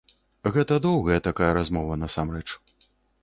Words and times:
Гэта 0.53 0.73
доўгая 0.85 1.19
такая 1.27 1.51
размова 1.59 1.99
насамрэч. 2.05 2.47